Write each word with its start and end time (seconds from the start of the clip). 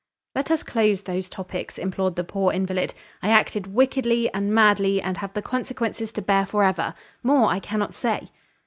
"Let 0.33 0.49
us 0.49 0.63
close 0.63 1.03
those 1.03 1.29
topics" 1.29 1.77
implored 1.77 2.15
the 2.15 2.23
poor 2.23 2.51
invalid. 2.51 2.95
"I 3.21 3.29
acted 3.29 3.67
wickedly 3.75 4.33
and 4.33 4.51
madly, 4.51 4.99
and 4.99 5.17
have 5.17 5.33
the 5.35 5.43
consequences 5.43 6.11
to 6.13 6.23
bear 6.23 6.47
forever. 6.47 6.95
More 7.21 7.51
I 7.51 7.59
cannot 7.59 7.93
say." 7.93 8.29